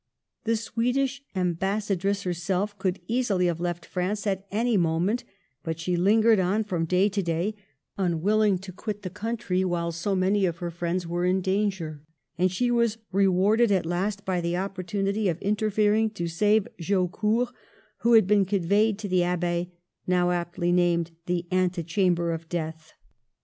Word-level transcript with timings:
The 0.45 0.55
Swedish 0.57 1.21
ambassadress 1.35 2.23
herself 2.23 2.75
could 2.79 2.99
easily 3.07 3.45
have 3.45 3.59
left 3.59 3.85
France 3.85 4.25
at 4.25 4.47
any 4.49 4.75
moment, 4.75 5.23
but 5.63 5.79
she 5.79 5.95
lingered 5.95 6.39
on 6.39 6.63
from 6.63 6.85
day 6.85 7.07
to 7.09 7.21
day, 7.21 7.53
unwilling 7.99 8.57
to 8.57 8.71
quit 8.71 9.03
the 9.03 9.11
country 9.11 9.63
while 9.63 9.91
so 9.91 10.15
many 10.15 10.47
of 10.47 10.57
her 10.57 10.71
friends 10.71 11.05
were 11.05 11.23
in 11.23 11.39
danger; 11.39 12.01
and 12.35 12.51
she 12.51 12.71
was 12.71 12.97
rewarded 13.11 13.71
at 13.71 13.85
last 13.85 14.25
by 14.25 14.41
the 14.41 14.57
opportunity 14.57 15.29
of 15.29 15.39
interfering 15.39 16.09
to 16.09 16.27
save 16.27 16.67
Jaucourt, 16.79 17.49
who 17.97 18.13
had 18.13 18.25
been 18.25 18.43
conveyed 18.45 18.97
to 18.97 19.07
the 19.07 19.21
Abbaye— 19.23 19.69
now 20.07 20.31
aptly 20.31 20.71
named" 20.71 21.11
the 21.27 21.45
Ante 21.51 21.83
chamber 21.83 22.31
of 22.31 22.49
Death." 22.49 22.93